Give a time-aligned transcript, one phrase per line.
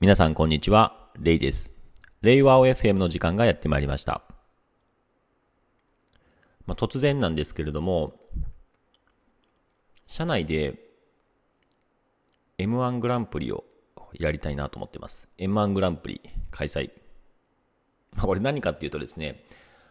[0.00, 1.74] 皆さんこんにちは、レイです。
[2.22, 4.22] レイワオ FM の時間がやってまいりました。
[6.64, 8.14] まあ、突然なんですけれども、
[10.06, 10.76] 社内で
[12.56, 13.64] M1 グランプリを
[14.14, 15.28] やりたいなと思ってます。
[15.36, 16.90] M1 グランプリ開催。
[18.16, 19.44] まあ、これ何かっていうとですね、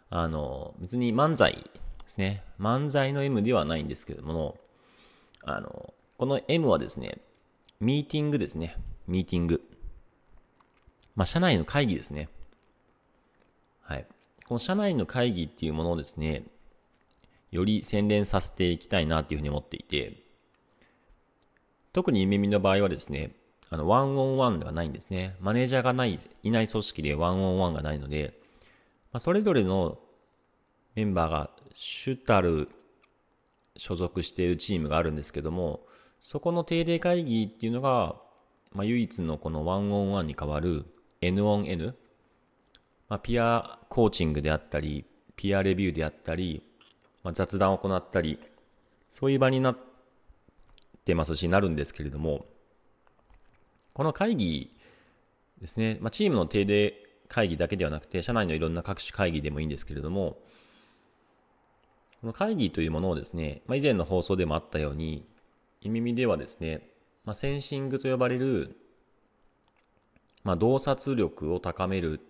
[0.10, 1.60] あの、別に漫才で
[2.08, 2.42] すね。
[2.60, 4.58] 漫才の M ではないんですけれども、
[5.44, 7.20] あの、この M はですね、
[7.80, 8.76] ミーティングですね。
[9.06, 9.62] ミーティング。
[11.20, 12.30] まあ、社内の会議ですね。
[13.82, 14.08] はい。
[14.48, 16.44] この社内の会議っていうものをですね、
[17.52, 20.14] より洗練させていきたいなっていうふうに思っていて、
[21.92, 23.36] 特に耳の場合はですね、
[23.70, 25.36] あの、ワンオンワンがないんですね。
[25.42, 28.40] マネージャーがない、いない組織でワンオンワンがないので、
[29.12, 30.00] まあ、それぞれの
[30.96, 32.70] メンバーが主たる
[33.76, 35.82] 所属しているチームがあるんですけども、
[36.22, 38.16] そこの定例会議っていうのが、
[38.72, 40.86] まあ、唯一のこのワンオンワンに代わる
[41.22, 41.96] N on N、
[43.10, 46.62] まあ、ピアコーチングであったり、ピアレビューであったり、
[47.24, 48.40] まあ、雑談を行ったり、
[49.10, 49.78] そういう場になっ
[51.04, 52.46] てますし、なるんですけれども、
[53.94, 54.76] この会議
[55.60, 56.94] ですね、まあ、チームの定例
[57.28, 60.38] 会議だけではなくて、社内のいろんな各種会議でもいいんですけれども、
[62.22, 65.26] この会議というものをですね、まあ、以前の放送でもあったように、
[65.82, 66.90] 意味ではですね、
[67.26, 68.76] まあ、センシングと呼ばれる
[70.50, 72.22] まあ、洞察力を高める、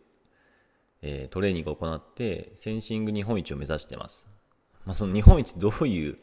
[1.01, 4.27] えー、トレーニングを行って、センシング日本一を目指してます。
[4.85, 6.17] まあ、その日本一どういう、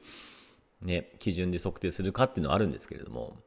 [0.83, 3.39] ね、基準で測定するかっていうのはあるんですけれども、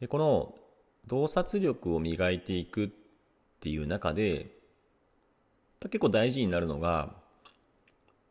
[0.00, 0.56] で、この
[1.06, 2.90] 洞察力を磨いていくっ
[3.60, 4.50] ていう中で、
[5.82, 7.14] 結構大事になるのが、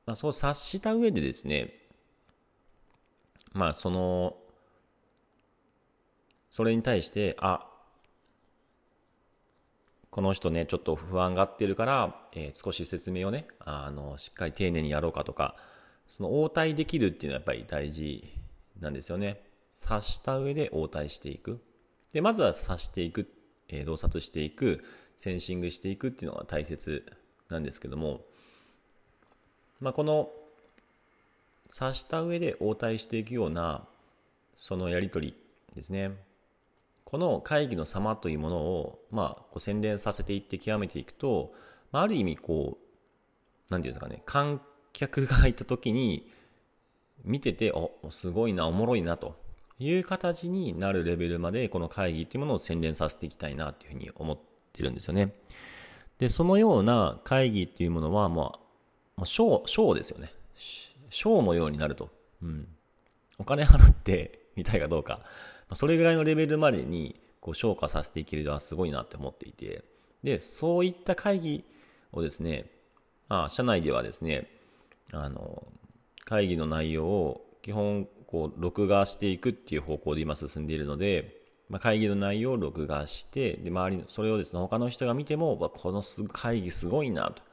[0.05, 1.73] まあ、そう察した上でですね、
[3.53, 4.35] まあ、その、
[6.49, 7.70] それに対して、あ、
[10.12, 15.56] この人ね、ちょっと不安がってるから、えー、少し説明をね、あの、しっかり丁寧にやろうかとか、
[16.06, 18.30] その応対できるっていうのはやっぱり大事
[18.81, 19.41] なんですよね。
[19.72, 21.62] 察した上で応対していく。
[22.12, 23.31] で、まずは察していく、
[23.69, 24.84] えー、洞察していく、
[25.16, 27.06] センシングしていくっていうのが大切
[27.47, 28.25] なんですけども、
[29.80, 30.30] まあ、この、
[31.69, 33.88] 察した上で応対していくような、
[34.56, 35.35] そのやりとり
[35.74, 36.31] ですね。
[37.03, 41.53] この会議の様というものを、まあ、こう洗練させていって極めていくと、
[41.91, 44.62] まあ、ある意味こう、なんていうんですかね、観
[44.94, 46.29] 客がいた時に、
[47.23, 49.35] 見てて、お、すごいな、おもろいな、と
[49.79, 54.40] いう形になるレベルまで、この会議っていうものを洗練させていきたいな、というふうに思っ
[54.73, 55.34] てるんですよね。
[56.17, 58.53] で、そのような会議っていうものは、ま
[59.17, 60.31] あ、ショー、ショーですよね。
[60.56, 62.09] ショーのようになると。
[62.41, 62.67] うん。
[63.38, 65.22] お金払ってみたいかどうか。
[65.74, 69.84] それぐらいのレベルまでにこう消化させていけるのはすごいなって思っていて、
[70.24, 71.66] で、そういった会議
[72.12, 72.66] をですね、
[73.28, 74.48] まあ、社内ではですね、
[75.12, 75.64] あの、
[76.26, 87.44] 会議の内容を基本、こう、録画していくっていう方向で今進んでいるので、まあ、会議の内容を録画して、で、周りの、それをですね、他の人が見ても、この会議すごいなと。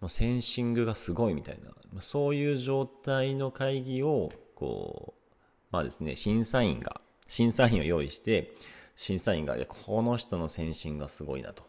[0.00, 5.34] もうセンシングがすごいみたいな、そういう状態の会議を、こう、
[5.70, 8.52] まあですね、審査員が審査員を用意して、
[8.96, 11.62] 審査員が、この人の先進がすごいなと。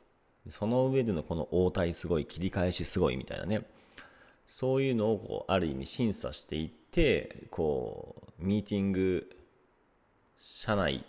[0.50, 3.62] その上でのこの応対すごい、切り返しすごいみたいなね。
[4.48, 9.30] そういうのをこう、ある意味審査していって、こう、ミーティング、
[10.40, 11.06] 社内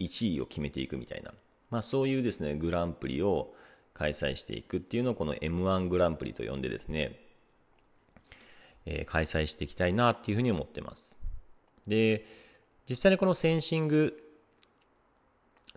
[0.00, 1.32] 1位を決めていくみたいな。
[1.70, 3.54] まあそういうですね、グランプリを
[3.94, 7.18] 開催していくっていうのをこの M1 グランプリと呼んでですね、
[8.84, 11.16] えー、開催していきたいなっていうふうに思ってます。
[11.86, 12.26] で、
[12.88, 14.18] 実際にこの sensing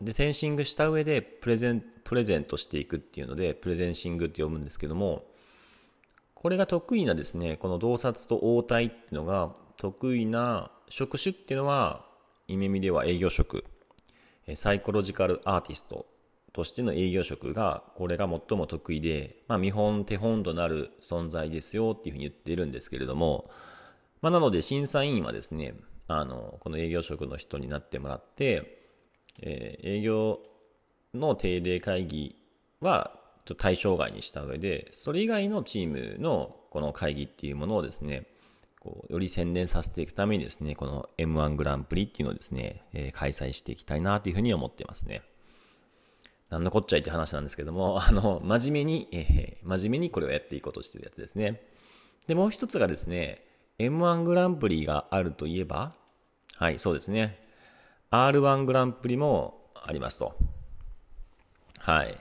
[0.01, 5.25] で、 sensing した上でプレゼン、プレゼントしていくっていうので、 presencing って読むんですけども、
[6.33, 12.05] これが得意なですね、この洞察と応対っていうのが得意な職種っていうのは、
[12.47, 13.66] 意味では営業職、
[14.56, 16.05] psychological artist
[16.53, 23.49] としての営業職が、これが最も得意で、まあ見本手本となる存在ですよっていうふうに言ってるんですけれども、
[24.22, 25.73] まあなので審査員はですね、
[26.07, 28.84] あの、この営業職の人になってもらって、
[29.41, 30.40] えー、営業
[31.13, 32.35] の定例会議
[32.81, 33.11] は、
[33.46, 38.25] ちょっと対象外にした上で、それ以外のチームのこの会議っていうものをですね、
[38.79, 45.22] こう、より洗練させていくためにですね、この M1 グランプリっていうのをですね、えー、開催していきたいなというふうに思ってますね。
[46.49, 51.61] なんのこっちゃいって話なんですけども、 あの、真面目に、えー、真面目にこれをやっていこうとしてるやつですね。
[52.28, 53.45] で、もう一つがですね、
[53.79, 55.91] M1 グランプリがあるといえば、
[56.57, 57.39] はい、そうですね。
[58.11, 60.37] R1 グランプリもありますと。
[61.79, 62.17] はい。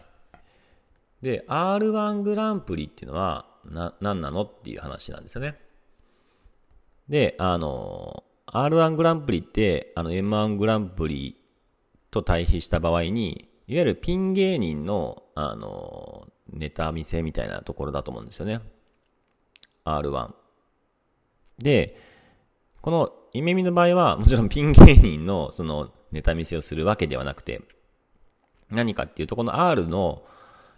[1.22, 5.58] で、R1 グランプリっていうのは、な、何なのっていう話なんですよね。
[7.08, 11.40] で、あの、R1 グランプリって、あの M1 グランプリ
[12.10, 18.60] と対比した場合に、いわゆるピン芸人の、あの、ネタ見せみたいなところだと思うんですよね。
[19.84, 20.43] R1。
[21.58, 21.96] で、
[22.80, 27.62] このイメミの場合は、 もちろんピン芸人のそのネタ見せをするわけではなくて、
[28.70, 30.24] 何かっていうと、この R の、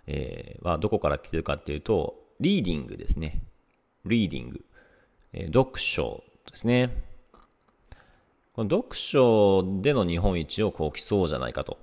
[0.06, 3.42] えーはどこから来てるかっていうと、リーディングですね。
[4.04, 4.64] リーディング。
[5.32, 7.02] えー読書ですね。
[8.52, 11.78] この読書での日本一をこう競うじゃないかと。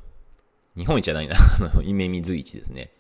[0.76, 1.36] 日本一じゃないな。
[1.60, 2.92] あの、イメミズ一ですね。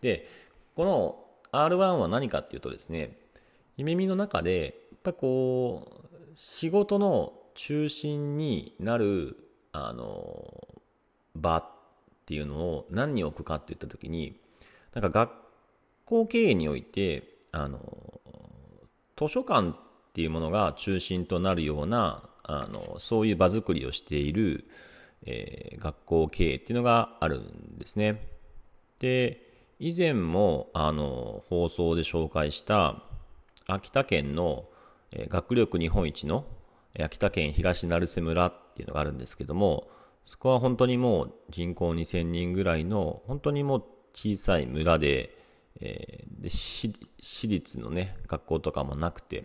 [0.00, 0.28] で、
[0.74, 3.18] この R1 は何かっていうとですね、
[3.76, 9.36] イメミの中で、ぱこう、仕事の中心になる、
[9.72, 10.80] あの、
[11.34, 11.64] 場っ
[12.26, 14.40] ていうのを何に置くかって言ったときに、
[14.94, 15.30] なんか学
[16.04, 17.78] 校経営において、あの、
[19.16, 19.72] 図書館っ
[20.12, 24.68] ていうものが中心となるような、あの、そういう場作りをしている、
[25.26, 28.26] えー学校経営っていうのがあるんですね。
[28.98, 33.02] で、以前も、あの、放送で紹介した、
[33.66, 34.67] 秋田県の、
[35.12, 36.44] 学力日本一の、
[36.98, 39.88] 秋田県東成瀬村っていうのがあるんですけども、
[40.26, 45.36] そこは本当にもう人口2000人ぐらいの、本当にもう小さい村で、
[45.80, 49.44] えーで、私私立のね、学校とかもなくて、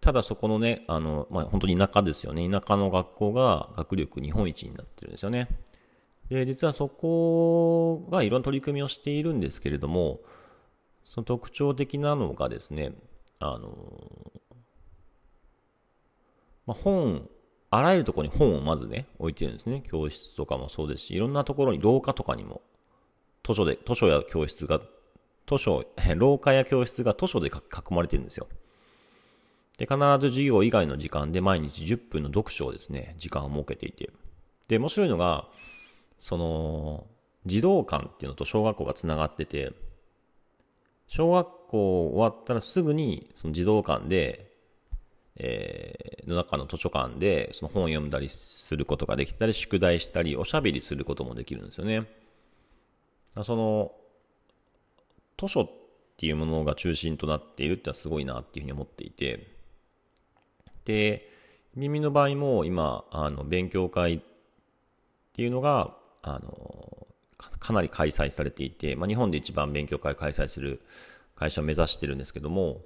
[0.00, 2.48] ただそこのね、あの、まあ、本当に田舎ですよね。
[2.50, 5.48] 田舎の学校が学力日本一になってるんですよね。
[6.28, 10.20] で、実はそこがいろんな取り組みをしているんですけれども、
[11.04, 12.92] その特徴的なのがですね、
[13.38, 14.32] あの、
[16.66, 17.28] まあ、本、
[17.70, 19.82] あらゆるところに本をまずね、置いてるんですね。
[19.86, 22.62] 教室とかもそうですし、いろんなところに廊下とかにも、
[23.44, 24.80] 図書で、図書や教室が、
[25.46, 25.84] 図書、
[26.16, 28.46] 廊下や教室が図書で囲まれてるんですよ。
[29.76, 34.10] で、必ず授業以外の時間で毎日10分の読書をですね、時間を設けていて。
[34.68, 35.48] で、面白いのが、
[36.18, 37.06] その、
[37.44, 39.72] 児童館っていうのと小学校がつながってて、
[41.08, 44.53] 小学校終わったらすぐに、その児童館で、
[45.36, 52.04] えーの中の図書館で、その本を読んだりすることができたり、宿題したり、おしゃべりすることもできるんですよね。
[53.42, 53.92] その、
[55.38, 55.70] 図書っ
[56.16, 59.48] ていうものが中心となっているってのはすごいなっていうふうに思っていて、
[60.84, 61.30] で、
[61.74, 64.20] 耳の場合も今、あの、勉強会っ
[65.32, 70.80] ていうのが、あの、かかなり開催されていて、まあ、日本で一番勉強会開催する
[71.34, 72.80] 会社を目指してるんですけども、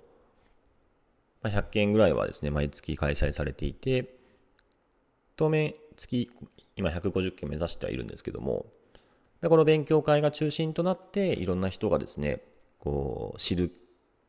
[1.43, 4.17] まあ、100件ぐらいはですね、毎月開催されていて、
[5.37, 6.31] 当面月、
[6.77, 8.67] 今150件目指してはいるんですけども、
[9.41, 12.43] でこの勉強会が中心となって、いろんな人がですね、
[12.79, 13.73] こう、知る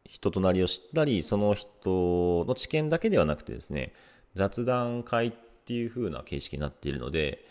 [0.06, 3.94] 人となりを知ったり、その人の知見だけではなくてですね、
[4.36, 5.32] 雑談会っ
[5.66, 7.46] ていう風な形式になっているので、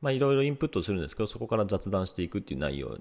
[0.00, 2.98] まあいろいろインプットするんですけど、そこから雑談していくっていう内容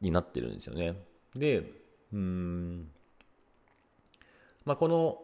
[0.00, 0.94] になってるんですよね。
[1.34, 1.72] で、
[2.12, 2.90] うん、
[4.68, 5.18] まあこの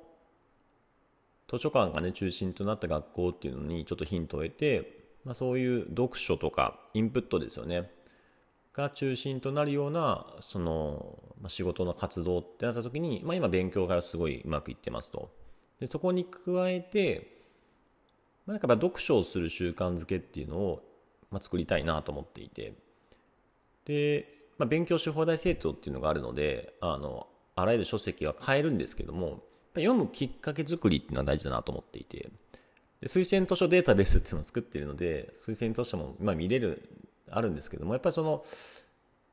[1.50, 7.90] 図書館がね、中心となった学校っていうのにちょっとヒントを得て、まあそういう読書とかインプットですよね。
[8.72, 15.30] が中心となるような、その、ま、仕事の活動ってなった時に、まあ今勉強がすごいうまくいってますと。
[15.78, 17.44] で、そこに加えて、
[18.46, 20.82] まあ、なんか読書をする習慣づけっていうのを、
[21.30, 22.72] まあ、作りたいなと思っていて。
[23.84, 24.26] で、
[24.56, 29.42] まあ、勉強し放題生徒っていうのがあるので、あの、あらゆる書籍は買えるんですけども、
[29.74, 32.30] 読むきっかけ作りっていうのは大事だなと思っていて。
[33.00, 36.88] で推薦図書データベースっていうのを作っているので、推薦図書も今見れる、
[37.30, 38.44] あるんですけども、やっぱりその、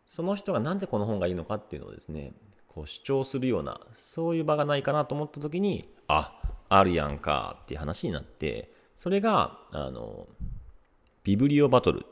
[0.06, 2.34] その人がなんでこの本がいいのかっていうのをですね、
[2.68, 6.38] こう主張するような、そういう場がないかなと思った時に、あ、
[6.70, 10.28] あるやんかっていう話になって、それが、あの、
[11.24, 12.06] ビブリオバトルで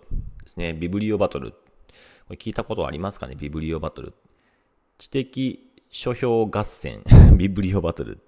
[0.48, 0.74] すね。
[0.74, 1.52] ビブリオバトル。
[1.52, 1.58] こ
[2.30, 3.36] れ聞いたことありますかね？
[3.36, 4.14] ビブリオバトル。
[4.98, 7.02] 知的書評合戦。
[7.36, 8.20] ビブリオバトル。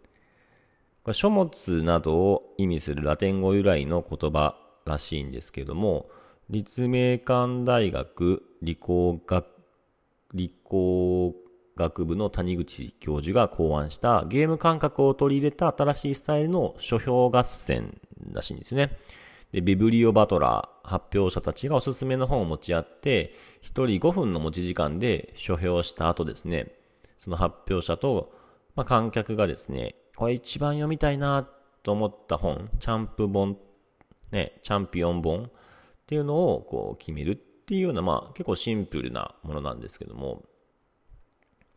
[1.12, 6.10] 書物などを意味するラテン語由来の言葉らしいんですけども、
[6.50, 9.46] 立命館大学理工学、
[10.34, 11.36] 理工
[11.78, 18.02] 学部の谷口教授が考案したゲーム感覚を取り入れた新しいスタイルの書評合戦
[18.32, 18.98] らしいんですよね。
[19.52, 26.81] で、ビブリオバトラー、発表者たちがおすすめの本を持ち合って、一人5分の持ち時間で書評した後ですね、
[27.22, 28.34] その発表者と、
[28.74, 31.48] まあ、観客がですね、これ一番読みたいな
[31.84, 33.60] と思った本、チャンプ本、
[34.32, 35.50] ね、チャンピオン本っ
[36.08, 40.42] ていうのをこう決めるっていうような、まあ結構シンプルなものなんですけども、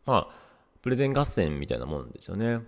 [0.07, 0.35] まあ、
[0.81, 2.61] プレゼン合戦みたいなもんですよね。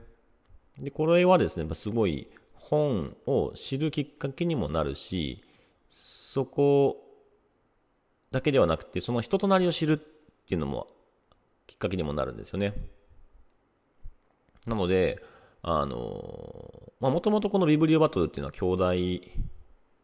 [0.78, 5.44] で、これはですね、やっぱすごい本を知るきっかけにもなるし、
[5.90, 6.96] そこ
[8.30, 10.96] だけではなくて、その人となりを知るっていうのも
[11.78, 12.74] っかけにもなるんですよね。
[14.66, 15.24] なので、
[15.62, 19.30] あの、まあ、もともとこのビブリオバトルっていうのは兄弟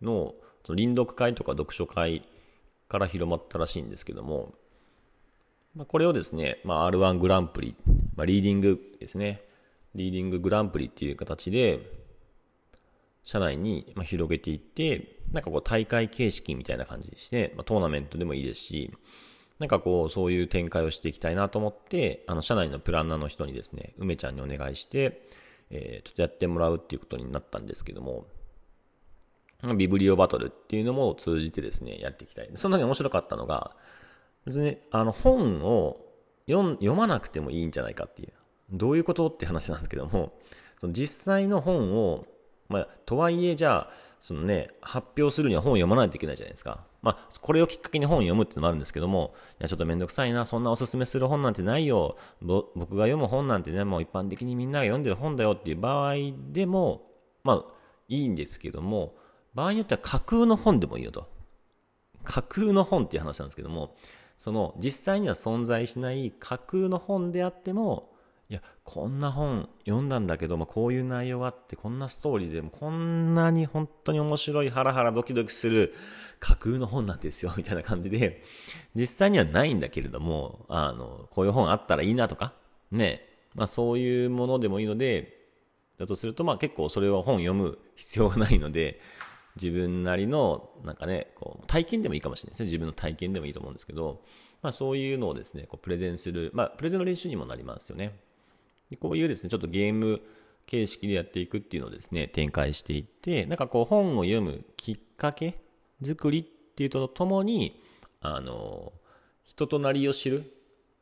[0.01, 2.23] のその臨読会とか読書会
[2.87, 4.53] から広まったらしいんですけども、
[5.75, 7.75] ま、これをですね、まあ、R1 グランプリ、
[8.15, 9.41] まあ、リーディングですね、
[9.95, 11.79] リーディンググランプリっていう形で、
[13.23, 18.91] 社内に広げていって、なんかこう大会形式みたいな感じにして、まあ、トーナメントでもいいですし、
[19.59, 25.25] なんかこう、そういう展開をしていきたいなと思って、あの、社内のプランナーの人にですね、梅ちゃんにお願いして、
[25.69, 28.27] えー、ちょっとやってもらうっていうことになったんですけども、
[29.77, 32.49] ビブリオバトルっていうのも通じてですね、やっていきたい。
[32.55, 33.71] その時面白かったのが、
[34.45, 35.97] 別に、あの、本を
[36.47, 38.33] 読まなくてもいいんじゃないかっていう。
[38.71, 40.33] どういうことって話なんですけども、
[40.79, 42.25] その実際の本を
[42.73, 46.85] まあ、とはいえ、じゃあ、そのね、発表するには本を読まないといけないじゃないですか。
[47.01, 52.17] まあ、これをきっかけに本を読むっていうのもあるんですけども、いや、ちょっとめんどくさいな、そんなおすすめする本なんてないよ。
[52.41, 56.15] 僕が読む本なんてね、もう一般的にみんなが読んでる本だよっていう場合
[56.51, 57.03] でも、
[57.43, 57.65] まあ、
[58.07, 59.15] いいんですけども、
[59.53, 61.27] 場合によっては架空の本でもいいよと。
[62.23, 63.95] 架空の本っていう話なんですけども、
[64.37, 68.12] その実際には存在しない架空の本であっても、
[68.49, 75.93] いや、こんな本読んだんだけど、まあ、こういう内容があって、こんなストーリーでも、こんなに本当に面白い、ハラハラドキドキする
[76.39, 78.43] 架空の本なんですよ、 みたいな感じで、
[78.95, 82.53] 実際にはないんだけれども、あの、こういう本あったらいいなとか、
[82.91, 85.41] ね、まあそういうものでもいいので、
[85.97, 88.99] だとすると、まあ結構それは本読む必要がないので、
[89.55, 92.65] 自分なりの、なんかね、こう、体験でもいいかもしれないですね。
[92.65, 94.23] 自分の体験でもいいと思うんですけど、
[94.61, 98.19] まあそういうのをですね、こうプレゼンする、まあプレゼンの練習にもなりますよね。
[98.99, 100.21] こういうですね、ちょっとゲーム
[100.65, 105.59] 形式でやっていくっていうのをですね、展開していって、なんかこう本を読むきっかけ
[106.03, 107.81] 作りっていうとともに、
[108.21, 108.93] あの、
[109.43, 110.51] 人となりを知る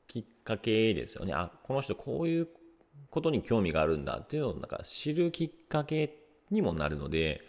[0.08, 1.34] きっかけですよね。
[1.34, 2.48] あ、この人こういう
[3.10, 6.18] ことに興味があるんだっていうのをなんか知るきっかけ
[6.50, 7.42] にもなるので、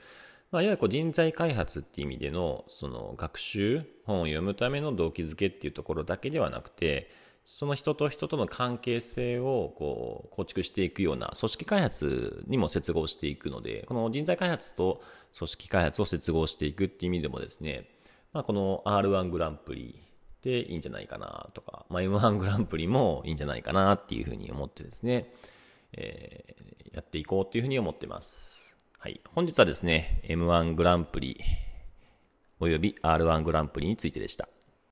[0.51, 7.11] まあ、いわゆるこう人材開発っていう意味での、その学習、本を読むための動機づけっていうところだけではなくて、
[7.45, 15.03] その人と人との関係性をこう構築していくような組織開発にも接合していくので、この人材開発と
[15.37, 17.89] 組織開発を接合していくっていう意味でもですね、
[18.33, 20.01] まあ、この R1 グランプリ
[20.43, 25.33] でいいんじゃないかなとか、まあ、M1 グランプリもいいんじゃないかなっていうふうに思ってですね、
[25.93, 28.77] えー、やっていこうっていうふうに思ってます。
[28.99, 29.21] はい。
[29.35, 31.41] 本日はですね、M1 グランプリ
[32.61, 34.49] および R1 グランプリについてでした。